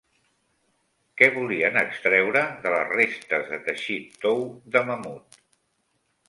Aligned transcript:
Què 1.21 1.27
volien 1.35 1.77
extreure 1.81 2.41
de 2.63 2.71
les 2.77 2.95
restes 2.95 3.45
de 3.53 3.61
teixit 3.69 4.17
tou 4.25 4.43
de 4.77 4.85
mamut? 4.89 5.39